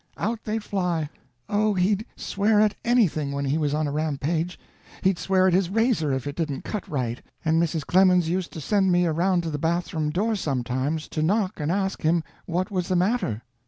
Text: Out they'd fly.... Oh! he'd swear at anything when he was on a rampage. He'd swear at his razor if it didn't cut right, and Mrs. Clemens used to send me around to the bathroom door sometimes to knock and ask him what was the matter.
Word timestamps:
Out 0.17 0.43
they'd 0.43 0.63
fly.... 0.63 1.11
Oh! 1.47 1.75
he'd 1.75 2.07
swear 2.15 2.59
at 2.59 2.73
anything 2.83 3.31
when 3.33 3.45
he 3.45 3.59
was 3.59 3.75
on 3.75 3.85
a 3.85 3.91
rampage. 3.91 4.57
He'd 5.03 5.19
swear 5.19 5.45
at 5.45 5.53
his 5.53 5.69
razor 5.69 6.11
if 6.11 6.25
it 6.25 6.35
didn't 6.35 6.63
cut 6.63 6.87
right, 6.87 7.21
and 7.45 7.61
Mrs. 7.61 7.85
Clemens 7.85 8.27
used 8.27 8.51
to 8.53 8.61
send 8.61 8.91
me 8.91 9.05
around 9.05 9.43
to 9.43 9.51
the 9.51 9.59
bathroom 9.59 10.09
door 10.09 10.33
sometimes 10.35 11.07
to 11.09 11.21
knock 11.21 11.59
and 11.59 11.71
ask 11.71 12.01
him 12.01 12.23
what 12.47 12.71
was 12.71 12.87
the 12.87 12.95
matter. 12.95 13.43